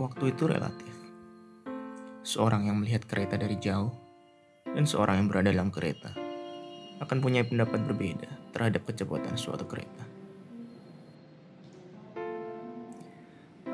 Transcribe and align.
Waktu 0.00 0.32
itu 0.32 0.48
relatif. 0.48 0.96
Seorang 2.24 2.72
yang 2.72 2.80
melihat 2.80 3.04
kereta 3.04 3.36
dari 3.36 3.60
jauh 3.60 3.92
dan 4.64 4.88
seorang 4.88 5.20
yang 5.20 5.28
berada 5.28 5.52
dalam 5.52 5.68
kereta 5.68 6.16
akan 7.04 7.20
punya 7.20 7.44
pendapat 7.44 7.84
berbeda 7.84 8.32
terhadap 8.56 8.88
kecepatan 8.88 9.36
suatu 9.36 9.68
kereta. 9.68 10.00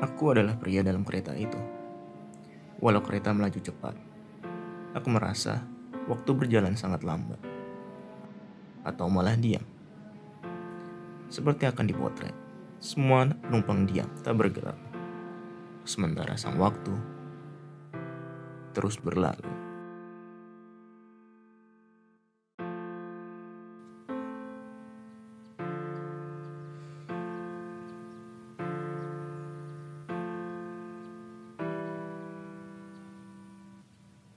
Aku 0.03 0.35
adalah 0.35 0.59
pria 0.59 0.83
dalam 0.83 1.07
kereta 1.07 1.31
itu. 1.31 1.55
Walau 2.83 2.99
kereta 2.99 3.31
melaju 3.31 3.63
cepat, 3.63 3.95
aku 4.99 5.07
merasa 5.07 5.63
waktu 6.11 6.27
berjalan 6.35 6.75
sangat 6.75 7.07
lambat. 7.07 7.39
Atau 8.83 9.07
malah 9.07 9.39
diam. 9.39 9.63
Seperti 11.31 11.71
akan 11.71 11.87
dipotret, 11.87 12.35
semua 12.83 13.31
penumpang 13.31 13.87
diam, 13.87 14.11
tak 14.27 14.35
bergerak. 14.35 14.86
Sementara 15.87 16.35
sang 16.35 16.59
waktu 16.59 16.91
terus 18.75 18.99
berlalu. 18.99 19.47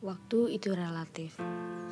Waktu 0.06 0.54
itu 0.54 0.70
relatif. 0.70 1.34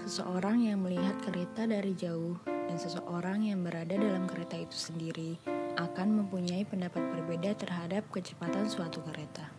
Seseorang 0.07 0.63
yang 0.63 0.87
melihat 0.87 1.19
kereta 1.27 1.67
dari 1.67 1.99
jauh 1.99 2.39
dan 2.47 2.79
seseorang 2.79 3.51
yang 3.51 3.67
berada 3.67 3.99
dalam 3.99 4.31
kereta 4.31 4.55
itu 4.55 4.79
sendiri 4.79 5.35
akan 5.79 6.25
mempunyai 6.25 6.67
pendapat 6.67 7.03
berbeda 7.15 7.55
terhadap 7.55 8.07
kecepatan 8.11 8.67
suatu 8.67 8.99
kereta. 9.07 9.58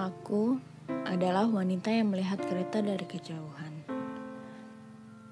Aku 0.00 0.56
adalah 1.04 1.44
wanita 1.44 1.92
yang 1.92 2.08
melihat 2.08 2.40
kereta 2.40 2.80
dari 2.80 3.04
kejauhan. 3.04 3.84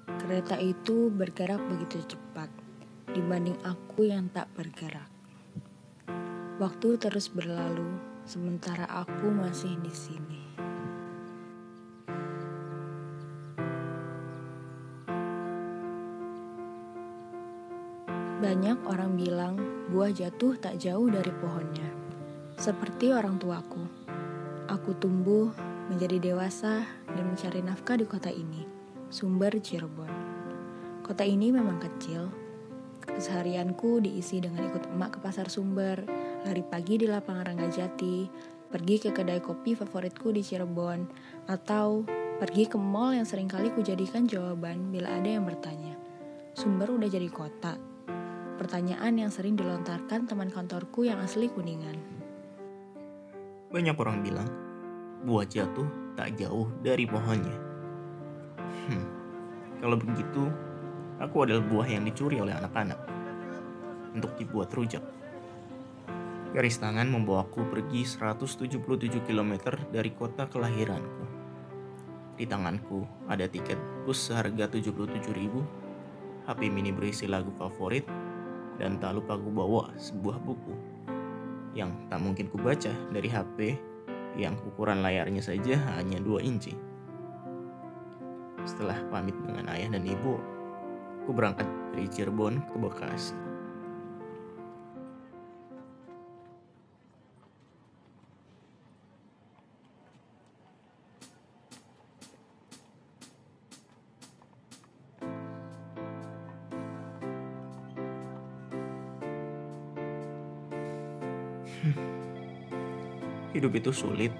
Kereta 0.05 0.61
itu 0.61 1.09
bergerak 1.09 1.57
begitu 1.73 2.05
cepat 2.05 2.53
dibanding 3.09 3.57
aku 3.65 4.05
yang 4.05 4.29
tak 4.29 4.45
bergerak. 4.53 5.09
Waktu 6.61 7.01
terus 7.01 7.33
berlalu, 7.33 7.97
sementara 8.29 8.85
aku 8.85 9.33
masih 9.33 9.73
di 9.81 9.89
sini. 9.89 10.43
Banyak 18.37 18.85
orang 18.85 19.17
bilang 19.17 19.57
buah 19.89 20.13
jatuh 20.13 20.61
tak 20.61 20.77
jauh 20.77 21.09
dari 21.09 21.33
pohonnya. 21.41 21.89
Seperti 22.53 23.09
orang 23.09 23.41
tuaku, 23.41 23.88
aku 24.69 24.93
tumbuh 25.01 25.49
menjadi 25.89 26.21
dewasa 26.21 26.85
dan 27.09 27.25
mencari 27.25 27.65
nafkah 27.65 27.97
di 27.97 28.05
kota 28.05 28.29
ini, 28.29 28.69
sumber 29.09 29.57
Cirebon. 29.57 30.13
Kota 31.01 31.25
ini 31.25 31.49
memang 31.49 31.81
kecil. 31.81 32.29
Keseharianku 33.01 34.05
diisi 34.05 34.37
dengan 34.37 34.69
ikut 34.69 34.93
emak 34.93 35.17
ke 35.17 35.19
pasar 35.25 35.49
sumber, 35.49 36.05
lari 36.45 36.61
pagi 36.61 37.01
di 37.01 37.09
lapangan 37.09 37.49
Ranggajati, 37.49 38.29
pergi 38.69 38.95
ke 39.01 39.09
kedai 39.09 39.41
kopi 39.41 39.73
favoritku 39.73 40.29
di 40.29 40.45
Cirebon, 40.45 41.09
atau 41.49 42.05
pergi 42.37 42.69
ke 42.69 42.77
mall 42.77 43.17
yang 43.17 43.25
sering 43.25 43.49
kali 43.49 43.73
kujadikan 43.73 44.29
jawaban 44.29 44.93
bila 44.93 45.17
ada 45.17 45.25
yang 45.33 45.49
bertanya, 45.49 45.97
Sumber 46.53 46.93
udah 46.93 47.09
jadi 47.09 47.25
kota, 47.33 47.81
pertanyaan 48.61 49.17
yang 49.17 49.31
sering 49.33 49.57
dilontarkan 49.57 50.29
teman 50.29 50.53
kantorku 50.53 51.09
yang 51.09 51.17
asli 51.17 51.49
Kuningan. 51.49 52.18
Banyak 53.69 54.01
orang 54.01 54.25
bilang, 54.25 54.49
buah 55.29 55.45
jatuh 55.45 55.85
tak 56.17 56.33
jauh 56.41 56.73
dari 56.81 57.05
pohonnya. 57.05 57.53
Hmm, 58.89 59.05
kalau 59.77 59.93
begitu, 59.93 60.49
aku 61.21 61.45
adalah 61.45 61.61
buah 61.61 61.85
yang 61.85 62.01
dicuri 62.01 62.41
oleh 62.41 62.57
anak-anak 62.57 62.97
untuk 64.17 64.33
dibuat 64.41 64.73
rujak. 64.73 65.05
Garis 66.49 66.81
tangan 66.81 67.13
membawaku 67.13 67.61
pergi 67.69 68.09
177 68.09 69.21
km 69.21 69.53
dari 69.93 70.17
kota 70.17 70.49
kelahiranku. 70.49 71.29
Di 72.41 72.49
tanganku 72.49 73.05
ada 73.29 73.45
tiket 73.45 73.77
bus 74.01 74.17
seharga 74.17 74.65
77.000, 74.65 76.49
HP 76.49 76.59
mini 76.73 76.89
berisi 76.89 77.29
lagu 77.29 77.53
favorit, 77.53 78.09
dan 78.81 78.97
tak 78.97 79.21
lupa 79.21 79.37
ku 79.37 79.53
bawa 79.53 79.93
sebuah 79.93 80.41
buku 80.41 80.98
yang 81.79 81.95
tak 82.11 82.19
mungkin 82.19 82.51
ku 82.51 82.59
baca 82.59 82.91
dari 83.15 83.31
HP 83.31 83.79
yang 84.35 84.59
ukuran 84.67 84.99
layarnya 84.99 85.39
saja 85.39 85.79
hanya 85.95 86.19
2 86.19 86.43
inci. 86.43 86.75
Setelah 88.67 88.99
pamit 89.07 89.33
dengan 89.39 89.71
ayah 89.71 89.95
dan 89.95 90.03
ibu, 90.03 90.35
ku 91.23 91.31
berangkat 91.31 91.65
dari 91.95 92.05
Cirebon 92.11 92.59
ke 92.69 92.75
Bekasi. 92.77 93.48
Hidup 113.55 113.71
itu 113.75 113.91
sulit, 113.95 114.33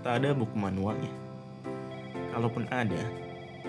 tak 0.00 0.24
ada 0.24 0.32
buku 0.32 0.56
manualnya. 0.56 1.10
Kalaupun 2.32 2.64
ada, 2.72 3.02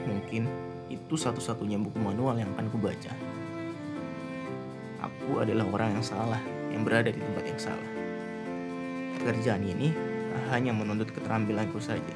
mungkin 0.08 0.48
itu 0.88 1.16
satu-satunya 1.20 1.76
buku 1.82 2.00
manual 2.00 2.40
yang 2.40 2.48
akan 2.56 2.72
kubaca. 2.72 3.14
Aku 5.04 5.44
adalah 5.44 5.68
orang 5.68 6.00
yang 6.00 6.06
salah, 6.06 6.40
yang 6.72 6.88
berada 6.88 7.12
di 7.12 7.20
tempat 7.20 7.44
yang 7.44 7.60
salah. 7.60 7.90
Pekerjaan 9.20 9.64
ini 9.68 9.92
hanya 10.52 10.72
menuntut 10.72 11.12
keterampilanku 11.12 11.80
saja. 11.84 12.16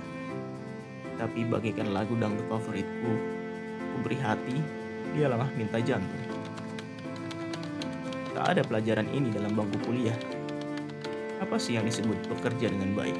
Tapi 1.19 1.43
bagaikan 1.49 1.91
lagu 1.91 2.15
dangdut 2.15 2.47
favoritku, 2.47 3.11
ku 3.75 3.97
beri 4.05 4.17
hati, 4.23 4.57
dialah 5.17 5.49
minta 5.57 5.81
jantung. 5.83 6.23
Tak 8.37 8.53
ada 8.53 8.61
pelajaran 8.61 9.09
ini 9.09 9.33
dalam 9.33 9.57
bangku 9.57 9.81
kuliah, 9.81 10.13
apa 11.37 11.55
sih 11.61 11.77
yang 11.77 11.85
disebut 11.85 12.17
bekerja 12.29 12.73
dengan 12.73 12.97
baik? 12.97 13.17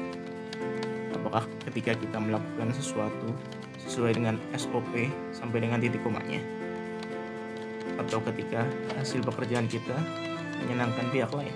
Apakah 1.14 1.46
ketika 1.70 1.94
kita 1.94 2.18
melakukan 2.18 2.74
sesuatu 2.74 3.30
sesuai 3.86 4.18
dengan 4.18 4.34
SOP 4.58 5.10
sampai 5.30 5.62
dengan 5.62 5.78
titik 5.78 6.02
komanya? 6.02 6.42
Atau 7.98 8.22
ketika 8.26 8.66
hasil 8.98 9.22
pekerjaan 9.22 9.70
kita 9.70 9.94
menyenangkan 10.62 11.06
pihak 11.14 11.30
lain? 11.34 11.54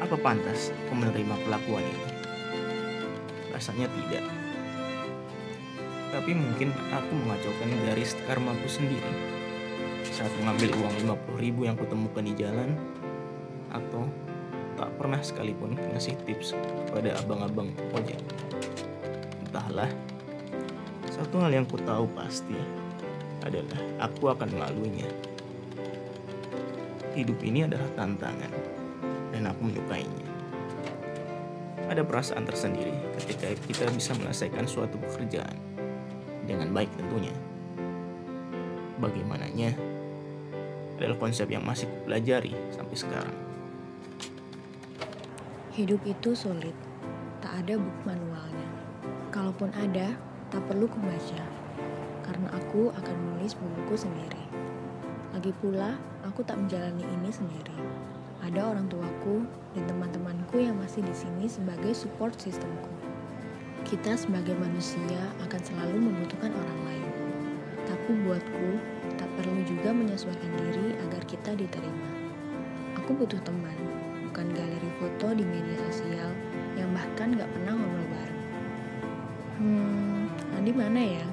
Apa 0.00 0.16
pantas 0.18 0.74
aku 0.86 0.92
menerima 0.96 1.34
kelakuan 1.46 1.84
ini? 1.84 2.10
Rasanya 3.52 3.86
tidak. 3.86 4.24
Tapi 6.10 6.34
mungkin 6.34 6.74
aku 6.90 7.12
mengacaukan 7.14 7.70
garis 7.86 8.18
karmaku 8.26 8.66
sendiri 8.66 9.14
saat 10.10 10.32
mengambil 10.42 10.74
uang 10.82 10.94
50 11.38 11.38
ribu 11.38 11.60
yang 11.70 11.78
kutemukan 11.78 12.26
di 12.26 12.34
jalan 12.34 12.74
atau 13.72 14.06
tak 14.80 14.90
pernah 14.96 15.20
sekalipun 15.20 15.76
ngasih 15.92 16.16
tips 16.24 16.56
pada 16.88 17.12
abang-abang 17.20 17.68
ojek. 17.92 18.16
Entahlah, 19.44 19.90
satu 21.10 21.42
hal 21.44 21.52
yang 21.52 21.68
ku 21.68 21.76
tahu 21.76 22.08
pasti 22.16 22.56
adalah 23.44 23.76
aku 24.00 24.32
akan 24.32 24.48
melaluinya. 24.56 25.08
Hidup 27.12 27.42
ini 27.44 27.66
adalah 27.66 27.90
tantangan 27.98 28.52
dan 29.34 29.42
aku 29.50 29.68
menyukainya. 29.68 30.28
Ada 31.90 32.06
perasaan 32.06 32.46
tersendiri 32.46 32.94
ketika 33.18 33.50
kita 33.66 33.84
bisa 33.90 34.14
menyelesaikan 34.14 34.64
suatu 34.64 34.94
pekerjaan 34.96 35.58
dengan 36.46 36.70
baik 36.70 36.88
tentunya. 36.94 37.34
Bagaimananya 39.02 39.74
adalah 40.96 41.16
konsep 41.18 41.50
yang 41.50 41.66
masih 41.66 41.90
kupelajari 41.90 42.54
sampai 42.70 42.96
sekarang. 42.96 43.49
Hidup 45.80 46.04
itu 46.04 46.36
sulit, 46.36 46.76
tak 47.40 47.64
ada 47.64 47.80
buku 47.80 48.00
manualnya. 48.04 48.68
Kalaupun 49.32 49.72
ada, 49.72 50.12
tak 50.52 50.60
perlu 50.68 50.84
kubaca, 50.84 51.40
karena 52.20 52.52
aku 52.52 52.92
akan 52.92 53.16
menulis 53.16 53.56
bukuku 53.56 53.96
sendiri. 54.04 54.44
Lagi 55.32 55.56
pula, 55.56 55.96
aku 56.20 56.44
tak 56.44 56.60
menjalani 56.60 57.00
ini 57.00 57.32
sendiri. 57.32 57.72
Ada 58.44 58.60
orang 58.60 58.92
tuaku 58.92 59.48
dan 59.72 59.88
teman-temanku 59.88 60.60
yang 60.60 60.76
masih 60.76 61.00
di 61.00 61.16
sini 61.16 61.48
sebagai 61.48 61.96
support 61.96 62.36
sistemku. 62.36 62.92
Kita 63.88 64.20
sebagai 64.20 64.60
manusia 64.60 65.32
akan 65.48 65.64
selalu 65.64 65.96
membutuhkan 65.96 66.52
orang 66.52 66.80
lain. 66.92 67.08
Tapi 67.88 68.20
buatku, 68.28 68.70
tak 69.16 69.32
perlu 69.32 69.64
juga 69.64 69.96
menyesuaikan 69.96 70.52
diri 70.60 70.92
agar 71.08 71.24
kita 71.24 71.56
diterima. 71.56 72.12
Aku 73.00 73.16
butuh 73.16 73.40
teman, 73.48 73.80
menyimpan 74.30 74.56
galeri 74.56 74.89
foto 75.10 75.34
di 75.34 75.42
media 75.42 75.74
sosial 75.90 76.30
yang 76.78 76.94
bahkan 76.94 77.34
gak 77.34 77.50
pernah 77.50 77.74
ngobrol 77.74 78.06
bareng. 78.14 78.42
Hmm, 79.58 80.30
Andi 80.54 80.70
mana 80.70 81.02
ya? 81.02 81.26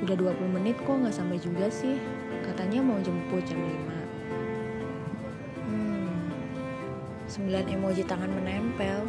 Sudah 0.00 0.16
20 0.16 0.56
menit 0.56 0.80
kok 0.88 0.96
gak 1.04 1.12
sampai 1.12 1.36
juga 1.36 1.68
sih. 1.68 2.00
Katanya 2.48 2.80
mau 2.80 2.96
jemput 3.04 3.44
jam 3.44 3.60
5. 3.60 3.92
Hmm, 5.68 6.32
9 7.28 7.76
emoji 7.76 8.08
tangan 8.08 8.32
menempel. 8.32 9.04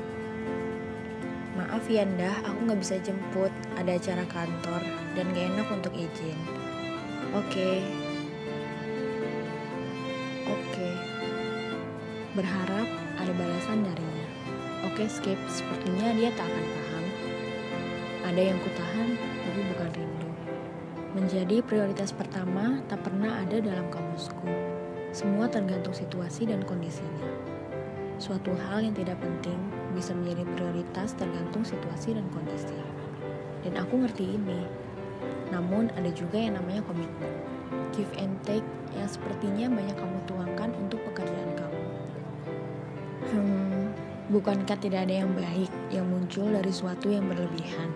Maaf 1.55 1.87
ya 1.87 2.03
Ndah, 2.03 2.43
aku 2.43 2.59
gak 2.67 2.81
bisa 2.83 2.99
jemput. 2.99 3.49
Ada 3.79 3.95
acara 3.95 4.27
kantor 4.27 4.83
dan 5.15 5.31
gak 5.31 5.55
enak 5.55 5.67
untuk 5.71 5.95
izin. 5.95 6.35
Oke. 7.31 7.79
Oke. 10.51 10.89
Berharap 12.35 13.08
ada 13.19 13.31
balasan 13.36 13.83
darinya. 13.83 14.27
Oke, 14.88 15.12
skip. 15.12 15.38
Sepertinya 15.51 16.16
dia 16.16 16.31
tak 16.33 16.48
akan 16.48 16.66
paham. 16.71 17.06
Ada 18.31 18.42
yang 18.54 18.60
kutahan, 18.63 19.10
tapi 19.19 19.60
bukan 19.75 19.89
rindu. 19.92 20.30
Menjadi 21.10 21.66
prioritas 21.66 22.16
pertama 22.16 22.80
tak 22.88 23.04
pernah 23.04 23.44
ada 23.44 23.60
dalam 23.60 23.89
kamusku. 23.92 24.48
Semua 25.10 25.50
tergantung 25.50 25.92
situasi 25.92 26.45
dan 26.48 26.62
kondisinya. 26.63 27.27
Suatu 28.21 28.54
hal 28.54 28.86
yang 28.86 28.94
tidak 28.94 29.18
penting 29.18 29.57
bisa 29.98 30.13
menjadi 30.13 30.45
prioritas 30.54 31.18
tergantung 31.18 31.66
situasi 31.66 32.13
dan 32.13 32.30
kondisi. 32.30 32.77
Dan 33.66 33.80
aku 33.81 34.06
ngerti 34.06 34.38
ini. 34.38 34.63
Namun 35.50 35.89
ada 35.98 36.13
juga 36.13 36.38
yang 36.38 36.62
namanya 36.62 36.86
komitmen. 36.86 37.33
Give 37.89 38.12
and 38.21 38.38
take 38.45 38.66
yang 38.94 39.10
sepertinya 39.10 39.66
banyak 39.74 39.98
kamu 39.98 40.18
tuangkan 40.30 40.69
untuk 40.77 41.01
pekerjaan 41.10 41.57
kamu. 41.57 41.88
Hmm, 43.29 43.93
bukankah 44.33 44.77
tidak 44.81 45.05
ada 45.05 45.21
yang 45.21 45.29
baik 45.37 45.69
yang 45.93 46.09
muncul 46.09 46.49
dari 46.49 46.73
suatu 46.73 47.13
yang 47.13 47.29
berlebihan? 47.29 47.93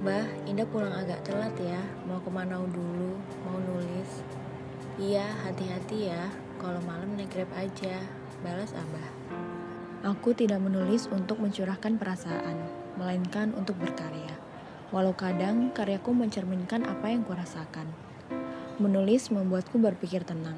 Bah, 0.00 0.24
Indah 0.48 0.64
pulang 0.64 0.96
agak 0.96 1.20
telat 1.20 1.52
ya. 1.60 1.84
Mau 2.08 2.16
ke 2.24 2.32
Manau 2.32 2.64
dulu, 2.64 3.12
mau 3.44 3.60
nulis. 3.60 4.24
Iya, 4.96 5.28
hati-hati 5.44 6.08
ya. 6.08 6.32
Kalau 6.56 6.80
malam 6.88 7.12
naik 7.12 7.28
grab 7.28 7.52
aja. 7.60 8.00
Balas 8.40 8.72
Abah. 8.72 9.08
Aku 10.16 10.32
tidak 10.32 10.62
menulis 10.62 11.10
untuk 11.12 11.42
mencurahkan 11.42 12.00
perasaan, 12.00 12.56
melainkan 12.96 13.52
untuk 13.52 13.76
berkarya. 13.76 14.32
Walau 14.88 15.12
kadang 15.12 15.74
karyaku 15.76 16.16
mencerminkan 16.16 16.88
apa 16.88 17.12
yang 17.12 17.26
kurasakan. 17.26 17.90
Menulis 18.80 19.28
membuatku 19.28 19.76
berpikir 19.76 20.24
tenang, 20.24 20.56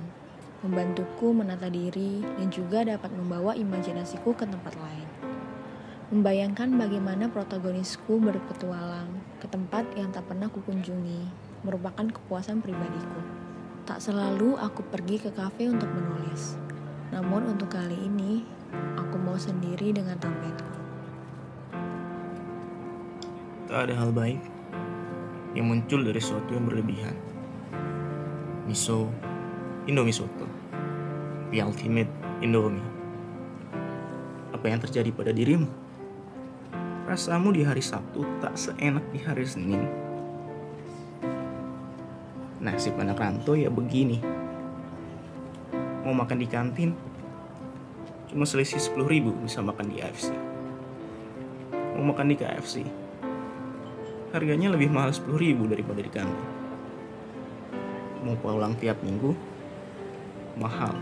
membantuku 0.61 1.33
menata 1.33 1.73
diri, 1.73 2.21
dan 2.37 2.53
juga 2.53 2.85
dapat 2.85 3.09
membawa 3.17 3.57
imajinasiku 3.57 4.37
ke 4.37 4.45
tempat 4.45 4.77
lain. 4.77 5.09
Membayangkan 6.11 6.75
bagaimana 6.75 7.31
protagonisku 7.31 8.19
berpetualang 8.19 9.09
ke 9.39 9.47
tempat 9.47 9.87
yang 9.95 10.11
tak 10.11 10.27
pernah 10.27 10.51
kukunjungi, 10.51 11.23
merupakan 11.63 12.03
kepuasan 12.03 12.59
pribadiku. 12.61 13.23
Tak 13.87 14.03
selalu 14.03 14.59
aku 14.59 14.83
pergi 14.91 15.23
ke 15.23 15.31
kafe 15.33 15.71
untuk 15.71 15.89
menulis. 15.89 16.59
Namun 17.15 17.55
untuk 17.55 17.71
kali 17.71 17.95
ini, 17.95 18.43
aku 18.99 19.17
mau 19.23 19.39
sendiri 19.39 19.95
dengan 19.95 20.19
tabletku. 20.19 20.75
Tak 23.71 23.87
ada 23.87 23.95
hal 23.95 24.11
baik 24.11 24.43
yang 25.55 25.71
muncul 25.71 26.03
dari 26.03 26.19
sesuatu 26.19 26.55
yang 26.55 26.67
berlebihan. 26.67 27.15
Miso, 28.67 29.11
Indomie 29.91 30.15
Soto, 30.15 30.47
The 31.51 31.67
Ultimate 31.67 32.07
Indomie. 32.47 32.87
Apa 34.55 34.71
yang 34.71 34.79
terjadi 34.79 35.11
pada 35.11 35.35
dirimu? 35.35 35.67
Rasamu 37.11 37.51
di 37.51 37.67
hari 37.67 37.83
Sabtu 37.83 38.23
tak 38.39 38.55
seenak 38.55 39.03
di 39.11 39.19
hari 39.19 39.43
Senin. 39.43 39.83
Nasib 42.63 42.95
anak 43.03 43.19
rantau 43.19 43.59
ya 43.59 43.67
begini. 43.67 44.23
Mau 46.07 46.15
makan 46.15 46.39
di 46.39 46.47
kantin, 46.47 46.95
cuma 48.31 48.47
selisih 48.47 48.79
10 48.79 49.11
ribu 49.11 49.35
bisa 49.43 49.59
makan 49.59 49.91
di 49.91 49.99
AFC. 50.07 50.31
Mau 51.99 52.15
makan 52.15 52.31
di 52.31 52.39
KFC, 52.39 52.87
harganya 54.31 54.71
lebih 54.71 54.87
mahal 54.87 55.11
10 55.11 55.35
ribu 55.35 55.67
daripada 55.67 55.99
di 55.99 56.11
kantin. 56.15 56.47
Mau 58.23 58.39
pulang 58.39 58.79
tiap 58.79 59.03
minggu, 59.03 59.51
mahal. 60.59 60.95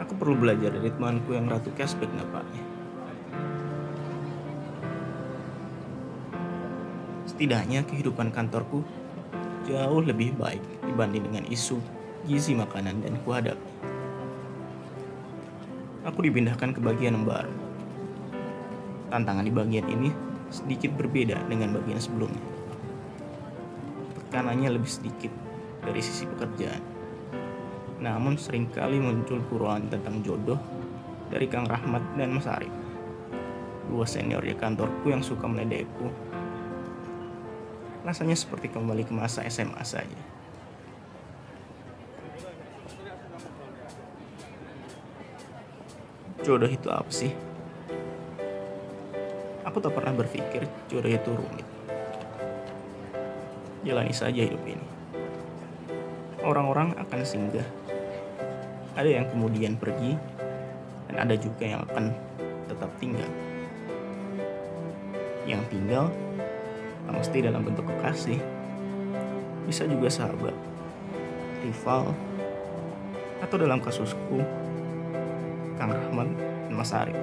Aku 0.00 0.16
perlu 0.16 0.38
belajar 0.38 0.72
dari 0.74 0.90
temanku 0.90 1.36
yang 1.36 1.46
ratu 1.46 1.70
cashback 1.76 2.08
nampaknya. 2.14 2.62
Setidaknya 7.28 7.86
kehidupan 7.86 8.34
kantorku 8.34 8.84
jauh 9.64 10.02
lebih 10.02 10.34
baik 10.34 10.60
dibanding 10.84 11.30
dengan 11.30 11.44
isu 11.46 11.78
gizi 12.28 12.52
makanan 12.52 13.00
dan 13.00 13.16
kuhadapi. 13.24 13.70
Aku 16.08 16.24
dipindahkan 16.24 16.72
ke 16.72 16.80
bagian 16.80 17.20
yang 17.20 17.28
baru. 17.28 17.52
Tantangan 19.12 19.44
di 19.44 19.52
bagian 19.52 19.86
ini 19.88 20.10
sedikit 20.48 20.96
berbeda 20.96 21.38
dengan 21.46 21.76
bagian 21.76 22.00
sebelumnya. 22.00 22.42
Tekanannya 24.26 24.80
lebih 24.80 24.90
sedikit 24.90 25.32
dari 25.84 26.00
sisi 26.02 26.24
pekerjaan. 26.24 26.99
Namun 28.00 28.40
sering 28.40 28.64
kali 28.72 28.96
muncul 28.96 29.44
kuruan 29.52 29.84
tentang 29.92 30.24
jodoh 30.24 30.56
dari 31.28 31.44
Kang 31.44 31.68
Rahmat 31.68 32.00
dan 32.16 32.32
Mas 32.32 32.48
Arif. 32.48 32.72
Dua 33.92 34.08
senior 34.08 34.40
di 34.40 34.56
kantorku 34.56 35.12
yang 35.12 35.20
suka 35.20 35.44
meledekku. 35.44 36.08
Rasanya 38.00 38.32
seperti 38.32 38.72
kembali 38.72 39.04
ke 39.04 39.12
masa 39.12 39.44
SMA 39.52 39.84
saja. 39.84 40.20
Jodoh 46.40 46.72
itu 46.72 46.88
apa 46.88 47.12
sih? 47.12 47.36
Aku 49.68 49.76
tak 49.76 49.92
pernah 49.92 50.16
berpikir 50.16 50.64
jodoh 50.88 51.12
itu 51.12 51.30
rumit. 51.36 51.68
Jalani 53.84 54.16
saja 54.16 54.40
hidup 54.40 54.64
ini. 54.64 54.88
Orang-orang 56.40 56.96
akan 56.96 57.20
singgah. 57.20 57.68
Ada 58.98 59.08
yang 59.08 59.26
kemudian 59.30 59.78
pergi, 59.78 60.18
dan 61.10 61.16
ada 61.26 61.34
juga 61.38 61.64
yang 61.66 61.80
akan 61.86 62.10
tetap 62.66 62.90
tinggal. 62.98 63.30
Yang 65.46 65.62
tinggal, 65.70 66.06
tak 67.06 67.14
mesti 67.14 67.38
dalam 67.42 67.62
bentuk 67.66 67.86
kekasih. 67.86 68.38
Bisa 69.66 69.86
juga 69.86 70.10
sahabat, 70.10 70.54
rival, 71.62 72.10
atau 73.40 73.56
dalam 73.56 73.78
kasusku, 73.82 74.42
Kang 75.80 75.90
Rahmat 75.94 76.28
dan 76.68 76.74
Mas 76.74 76.92
Arif. 76.92 77.16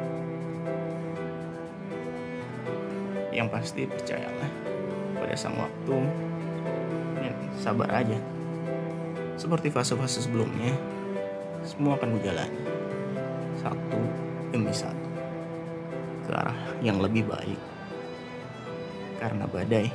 Yang 3.32 3.48
pasti 3.54 3.86
percayalah 3.86 4.50
pada 5.22 5.36
sang 5.38 5.54
waktu 5.62 5.98
ya, 7.22 7.32
sabar 7.62 7.92
aja. 7.94 8.18
Seperti 9.38 9.70
fase-fase 9.70 10.26
sebelumnya, 10.26 10.74
semua 11.68 12.00
akan 12.00 12.16
berjalani 12.16 12.64
satu 13.60 14.00
demi 14.56 14.72
satu 14.72 15.10
ke 16.24 16.32
arah 16.32 16.56
yang 16.80 17.04
lebih 17.04 17.28
baik. 17.28 17.60
Karena 19.20 19.44
badai 19.52 19.92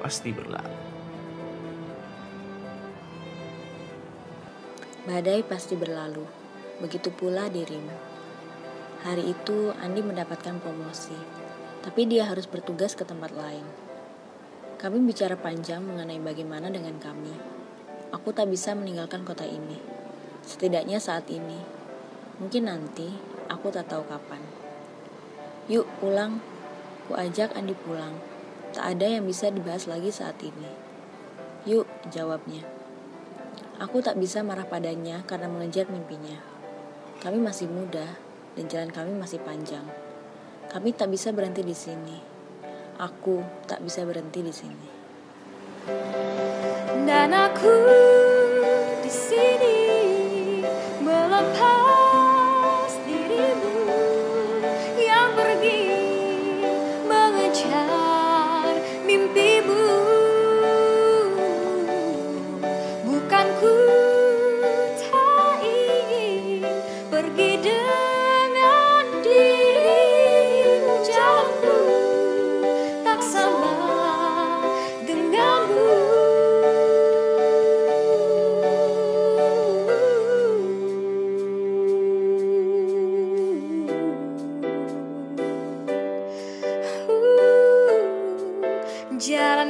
pasti 0.00 0.32
berlalu. 0.32 0.78
Badai 5.04 5.40
pasti 5.44 5.74
berlalu, 5.76 6.24
begitu 6.80 7.12
pula 7.12 7.52
dirimu. 7.52 7.92
Hari 9.04 9.32
itu 9.32 9.72
Andi 9.80 10.00
mendapatkan 10.04 10.60
promosi, 10.60 11.16
tapi 11.84 12.04
dia 12.08 12.28
harus 12.28 12.48
bertugas 12.48 12.96
ke 12.96 13.04
tempat 13.04 13.32
lain. 13.32 13.64
Kami 14.80 15.00
bicara 15.04 15.36
panjang 15.36 15.84
mengenai 15.84 16.20
bagaimana 16.20 16.72
dengan 16.72 16.96
kami. 16.96 17.32
Aku 18.12 18.32
tak 18.32 18.48
bisa 18.52 18.76
meninggalkan 18.76 19.24
kota 19.24 19.44
ini, 19.44 19.99
setidaknya 20.44 21.00
saat 21.00 21.28
ini. 21.28 21.58
Mungkin 22.40 22.68
nanti, 22.68 23.12
aku 23.50 23.68
tak 23.68 23.90
tahu 23.90 24.06
kapan. 24.08 24.40
Yuk 25.70 25.86
pulang, 26.00 26.40
ku 27.06 27.14
ajak 27.14 27.52
Andi 27.54 27.76
pulang. 27.76 28.16
Tak 28.70 28.96
ada 28.96 29.06
yang 29.18 29.26
bisa 29.26 29.50
dibahas 29.50 29.90
lagi 29.90 30.14
saat 30.14 30.38
ini. 30.40 30.70
Yuk, 31.66 31.84
jawabnya. 32.08 32.62
Aku 33.80 34.04
tak 34.04 34.20
bisa 34.20 34.44
marah 34.44 34.68
padanya 34.68 35.24
karena 35.24 35.48
mengejar 35.48 35.88
mimpinya. 35.88 36.36
Kami 37.20 37.40
masih 37.40 37.68
muda 37.68 38.16
dan 38.56 38.64
jalan 38.68 38.92
kami 38.92 39.12
masih 39.16 39.40
panjang. 39.40 39.84
Kami 40.70 40.94
tak 40.94 41.10
bisa 41.10 41.32
berhenti 41.32 41.66
di 41.66 41.74
sini. 41.74 42.16
Aku 43.00 43.42
tak 43.66 43.82
bisa 43.82 44.04
berhenti 44.04 44.44
di 44.44 44.52
sini. 44.54 44.88
Dan 47.08 47.32
aku 47.32 47.74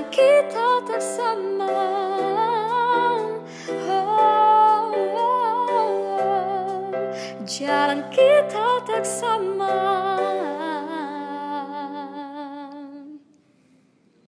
Jalan 0.00 0.16
kita 0.16 0.80
tak 0.88 1.02
sama 1.04 1.76
oh, 2.88 3.36
oh, 3.84 4.96
oh. 5.20 6.88
Jalan 7.44 8.08
kita 8.08 8.80
tak 8.88 9.04
sama 9.04 9.99